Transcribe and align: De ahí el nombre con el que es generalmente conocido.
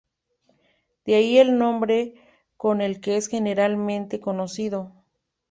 De 1.05 1.13
ahí 1.13 1.37
el 1.37 1.59
nombre 1.59 2.15
con 2.57 2.81
el 2.81 3.01
que 3.01 3.17
es 3.17 3.27
generalmente 3.27 4.19
conocido. 4.19 4.91